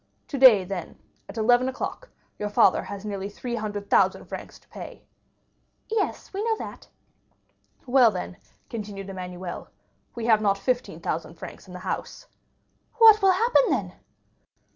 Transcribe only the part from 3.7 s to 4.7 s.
thousand francs to